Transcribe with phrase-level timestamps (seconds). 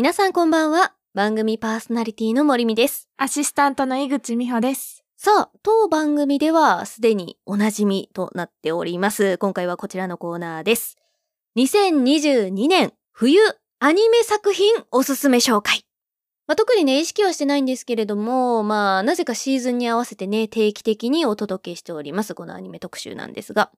[0.00, 0.94] 皆さんこんばんは。
[1.12, 3.10] 番組パーソナリティの森美です。
[3.18, 5.04] アシスタントの井口美穂です。
[5.18, 9.36] さあ、当番組ではすでにおなじみとなっております。
[9.36, 10.96] 今回はこちらのコーナーです。
[11.58, 13.38] 2022年冬
[13.78, 15.84] アニメ作品おすすめ紹介。
[16.46, 23.70] まあ、特にね、意識はしてないんですけれども、まあ、なぜかシーズンに合わせてね、定期的にお届けしております、このアニメ特集なんですが、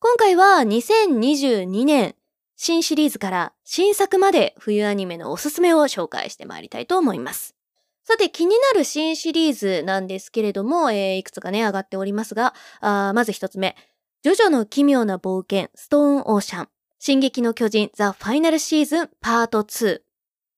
[0.00, 2.16] 今回は2022年
[2.60, 7.54] 新シリーズから新作まで冬アニメのおすすめを紹介してまいりたいと思います。
[8.02, 13.76] さて気になる新シリーズなんですけれども、えーいくつかね、上がっておりますが、あまず一つ目。
[14.24, 16.68] ジョジョの奇妙な冒険、ストーンオーシャン。
[16.98, 20.00] 進撃の巨人、ザ・ファイナルシーズン、パート2。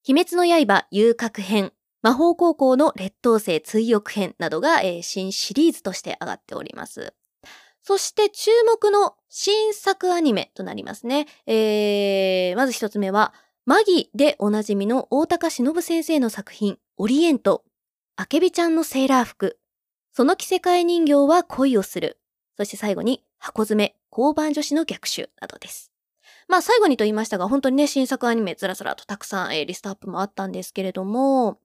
[0.09, 1.75] 鬼滅の刃、遊郭編。
[2.01, 7.12] 魔法高校の劣等生追憶編などが、えー新シリーズとして上がっております。
[7.91, 11.27] そして注目の新作アニメとなりますね。
[11.44, 13.34] えー、まず一つ目は、
[13.66, 17.64] マギでおなじみの大高忍先生の作品、オリエント。
[18.14, 19.58] あけびちゃんのセーラー服。
[20.12, 22.20] その着せ替え人形は恋をする。
[22.56, 25.91] そして最後に、箱詰め、交番女子の逆襲などです。
[26.46, 31.58] まあ最後にと言いましたが、本当にね、新作アニメずらずらとたくさん、えーリストアップもあったんですけれども、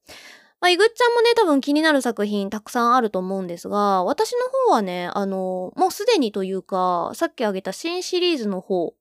[0.62, 8.96] まあ、いぐっちゃんもね、多分気になる作品たくさんあると思うんですが、私の方はね、あの、もうすでにというか、さっき挙げた新シリーズの方、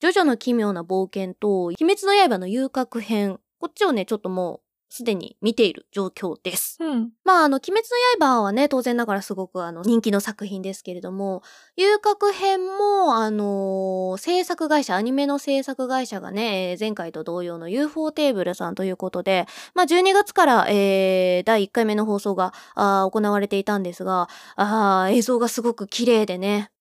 [0.00, 6.76] ジョジョの奇妙な冒険と、鬼滅の刃の遊郭編、こっちをね、ちょっともう、すでに見ている状況です。
[6.80, 7.10] うん。
[7.24, 7.82] まあ、あの、鬼滅
[8.20, 11.42] の刃はね、当然ながらすごくあの、人気の作品ですけれども、
[11.76, 26.72] 遊郭編も、あの制作会社、アニメの制作会社がね、えー前回と同様の UFO テーブルさんということで、まあ、12月から、えー第1回目の放送が、あー行われていたんですが、あー映像がすごく綺麗でね、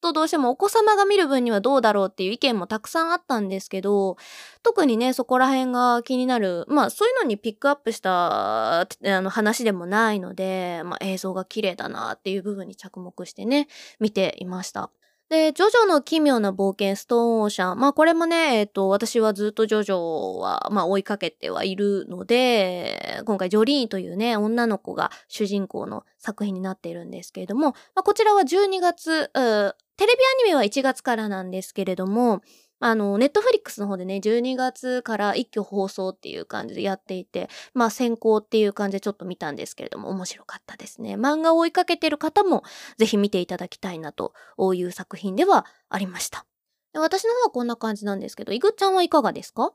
[0.00, 4.16] とどうしてもお子様が見る分にはどうだろうっていう意見もたくさんあったんですけど、
[4.62, 13.68] 特にね、そこら辺が気になる、まあそういうのにピックアップしたあの話でもないので、まあ映像が綺麗だなっていう部分に着目してね、
[14.00, 14.90] 見ていました。
[15.28, 17.78] で、ジョジョの奇妙な冒険、ストーンオーシャン。
[17.78, 32.40] まあこれもね、えっ、と、私はずっとジョジョは、まあ追いかけてはいるので、今回ジョリーンというね、女の子が主人公の作品になっているんですけれども、まあこちらは12月、テレビアニメは1月からなんですけれども、
[32.80, 41.16] あの、ネットフリックスの方でね、12月から一挙放送っていう感じでやっていて、まあ先行っていう感じでちょっと見たんですけれども、面白かったですね。
[41.16, 42.62] 漫画を追いかけてる方も、
[42.96, 44.32] ぜひ見ていただきたいなと
[44.74, 46.46] いう作品ではありました。
[46.92, 49.72] で私の方はこんな感じなんですけど、いぐっちゃんはいかがですか？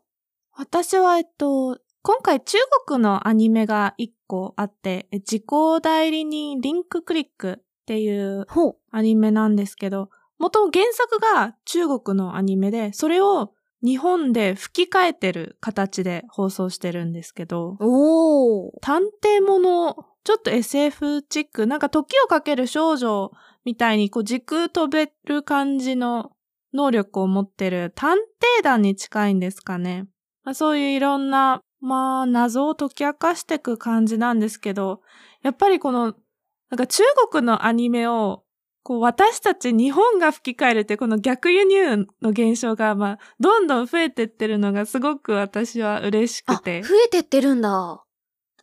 [0.56, 5.44] 私は、えっと、今回中国のアニメが一個あって、え自己
[5.82, 8.46] 代理人リンククリックっていう。
[8.92, 10.10] アニメなんですけど、
[10.44, 18.72] 元原作が中国のアニメで、それを日本で吹き替えてる形で放送してるんですけど、おー。
[18.82, 19.96] 探偵もの、
[20.26, 23.32] ちょっと SF チック、なんか時をかける少女
[23.64, 26.32] みたいにこう時空飛べる感じの
[26.74, 28.18] 能力を持ってる探
[28.60, 30.08] 偵団に近いんですかね。
[30.44, 35.00] まあ、そういういろんな、まあ謎を解き明かしていく感じなんですけど、
[35.42, 36.16] やっぱりこの、
[36.70, 38.44] なんか中国のアニメを
[38.84, 46.82] こう私たち日本が吹き替えるってこの逆輸入の現象がまあどんどん増えてってるのがすごく私は嬉しあ、増くて。
[47.06, 48.04] えてってるんだ。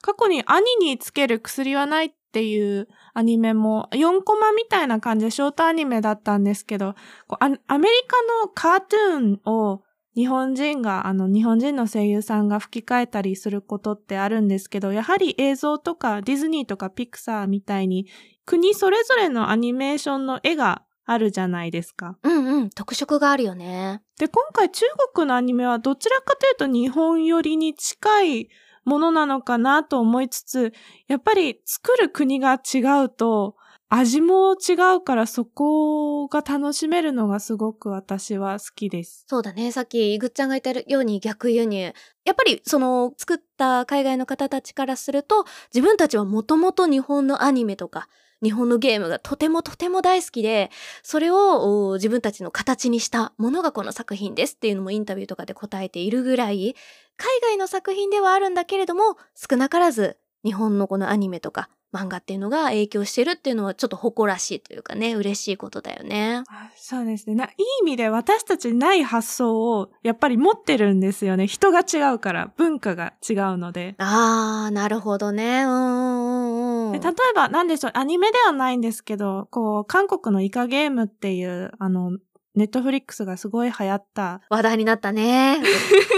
[0.03, 6.95] 過去に兄につける薬はないっていうアニメも4コマみたいな感じでショートアニメだったんですけど、
[7.27, 9.83] こうアアメリカのカートゥーンを
[10.15, 18.07] 日本人が、あの日本人の声優さんが吹き替えたりすることってあるんですけど、やはり映像とかディズニーとかピクサーみたいに
[18.51, 22.19] 国それぞれのアニメーションの絵があるじゃないですか。
[22.25, 24.03] うんうん、特色があるよね。
[24.19, 24.85] で、今回中
[25.15, 28.49] 国のアニメはどちらかというと日本寄りに近い
[28.85, 30.73] ものなのかなと思いつつ、
[31.07, 33.55] やっぱり作る国が違うと
[33.89, 39.27] 味も違うからそこが楽しめるのがすごく私は好きです。
[39.29, 39.71] そうだね。
[39.71, 41.93] さっき、いぐっちゃんが言ったように逆輸入。
[42.25, 45.45] やっぱり、その、作った海外の方たちからすると、
[45.75, 48.09] 自分たちはもともと日本のアニメとか、
[48.43, 50.71] 日本のゲームがとてもとても大好きで、
[51.03, 56.75] それを自分たちの形にしたものがこの作品ですっていうのもインタビューとかで答えているぐらい、
[57.17, 66.45] 海外の作品ではあるんだけれども、少なからず日本のこのアニメとか漫画っていうのが影響してるっていうのはちょっと誇らしいというかね、嬉しいことだよね。
[66.49, 67.35] あそうですね。
[67.35, 71.47] ないい意味で私たちにない発想をやっぱり持ってるんですよね。
[71.47, 73.95] 人が違うから、文化が違うので。
[73.99, 75.65] あー、なるほどね。
[75.65, 82.19] うんうん例えば、なんでしょう、アニメではないんですけど、こう、韓国のイカゲームっていう、あの、
[82.57, 85.61] ネットフリックスがすごい流行った、話題になったね。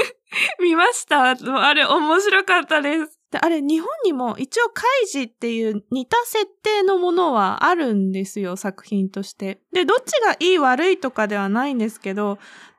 [0.60, 1.36] 見ました。
[1.36, 3.21] あれ面白かったです。
[3.32, 9.62] であれ、日本にも一応カイジっていう似た設定のものはあるんですよ、作品として。
[9.72, 12.38] で、どっちがいい悪いとかではないんですけど、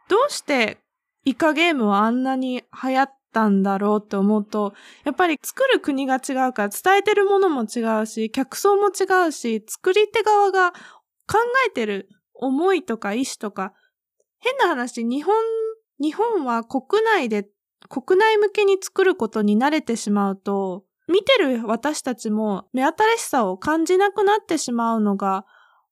[0.09, 0.77] どうして
[1.25, 13.73] イカゲームはあんなに流行ったんだろうって思うと、やっぱり作る国が違うから伝えてるものも違うし、客層も違うし、作り手側が考えてる思いとか意志とか、
[14.38, 15.33] 変な話、日本、
[15.99, 17.49] 日本は国内で
[17.89, 25.45] 国内向けに作ることに慣れてしまうと、見てる私たちも目新しさを感じなくなってしまうのが、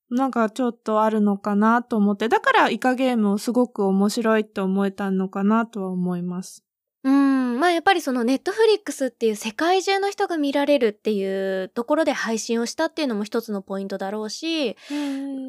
[0.10, 6.66] なんかちょっとあるのかなと思って、だからイカゲームをすごく面白いって思えたのかなとは思います。
[7.04, 14.76] うん、まあやっぱりそのネットフリックスっていう世界中の人が見られるっていうところで配信をしたっていうのも一つのポイントだろうし、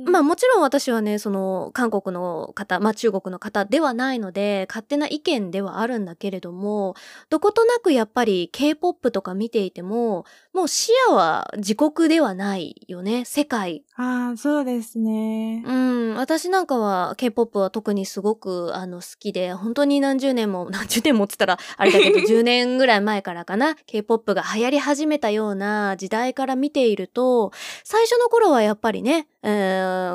[0.07, 6.97] まあもちろん私はね、その韓国の方、まあ中国の方ではないので、勝手な意見ではあるんだけれども、
[7.31, 13.85] どことなくやっぱり K-POP とか見ていても、もう視野は自国ではないよね、世界。
[13.97, 15.65] ああ、そうですね。
[15.67, 27.53] うん、私なんかは K-POP は特にすごくあの好きで、本当に何十年も、何十年もっつったらあれだけ ど、10年ぐらい前からかな、K-POP が流行り始めたような時代から見ていると、
[27.85, 29.49] 最初の頃はやっぱりね、え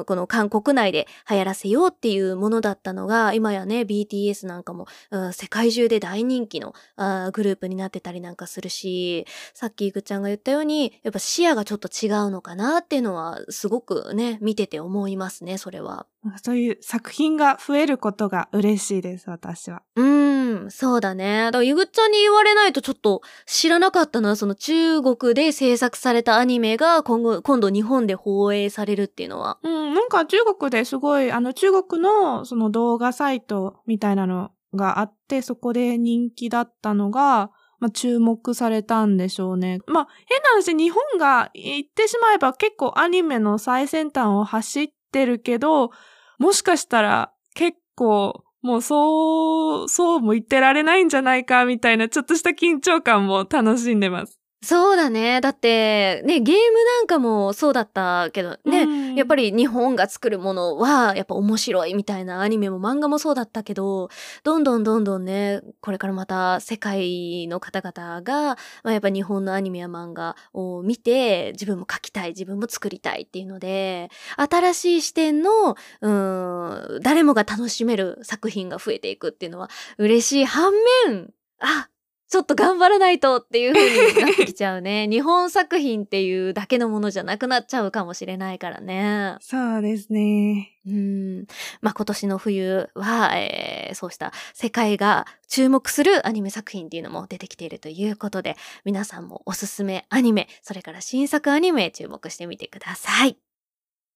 [0.01, 16.05] ーこの韓国内で流行らせようっていうものだったのが、今やね、BTS なんかも、うん世界中で大人気のあーグループになってたりなんかするし、さっきいぐちゃんが言ったように、やっぱ視野がちょっと違うのかなっていうのは、すごくね、見てて思いますね、それは。
[16.43, 19.81] そういう作品が増えることが嬉しいです、私は。
[19.95, 21.45] うーん、そうだね。
[21.45, 24.35] だから、ゆぐっちゃんに言われないとちょっと知らなかったな。
[24.35, 29.59] その中国で制作されたアニメが今後、今度日本で放映されるっていうのは。
[29.63, 39.79] うん、なんか中国ですごい、あの中国のその動画サイトみたいなのがあって、そこで人気だったのが、まあ、注目されたんでしょうね。
[39.87, 45.91] まあ、変な話、日本が言ってしまえば結構アニメの最先端を走ってるけど、
[46.39, 54.37] もしかしたら結構、もうそう、そうも言ってられないんじゃないか、みたいなちょっとした緊張感も楽しんでます。
[54.67, 55.39] そうだね。
[55.39, 64.09] だって、ね、ゲームなんかもそうだったけどね、うんやっぱり日本が作るものはやっぱ面白いみたいなアニメも漫画もそうだったけど、
[64.43, 80.73] どんどんどんどんね、これからまた世界の方々が、まあ、やっぱ日本のアニメや漫画を見て自分も描きたい、自分も作りたいっていうので、新しい視点の、うーん、誰もが楽しめる作品が増えていくっていうのは嬉しい反
[81.07, 81.29] 面、
[81.61, 81.87] あ、
[82.29, 85.07] ちょっと頑張らないとっていう風になってきちゃうね。
[85.11, 89.37] 日本作品っていうだけのものじゃなくなっちゃうかもしれないからね。
[89.39, 90.77] そうですね。
[90.85, 91.47] うん。
[91.81, 103.37] まあ、今年の冬は、えーそうした世界が注目するアニメ作品っていうのも出てきているということで、皆さんもおすすめアニメ、それから新作アニメ注目してみてください。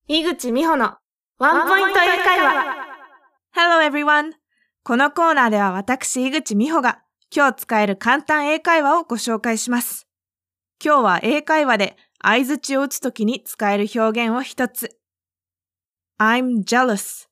[0.07, 0.97] 井口美穂の
[1.37, 2.65] ワンポイント英会話。
[3.55, 4.33] Hello everyone!
[4.83, 7.01] このコーナーでは私、井口美穂が
[7.33, 10.05] 今日使える簡単英会話をご紹介します。
[10.83, 14.97] 今日は英会話で相槌を打つときに使える表現を一つ。
[16.19, 17.29] I'm jealous.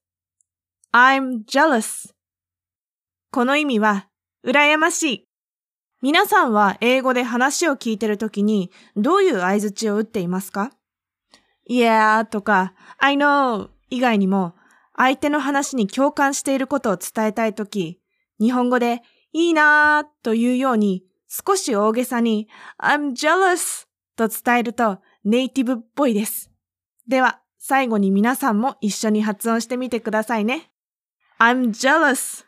[0.93, 2.13] I'm jealous.
[3.31, 4.07] この意味は、
[4.47, 5.27] 羨ましい。
[6.01, 10.71] 皆さんは英語で話を聞いてるときにどういう相槌を打っていますか
[11.69, 14.55] ？Yeah とか I know 以外にも
[14.95, 17.99] 相手の話に共感していることを伝えたいとき、
[18.39, 22.47] 日本語でいいなーというように少し大げさに
[22.81, 26.51] I'm jealous と伝えるとネイティブっぽいです。
[27.07, 30.71] では最後に皆さんも一緒に発音してみてくださいね。
[31.39, 32.45] I'm jealous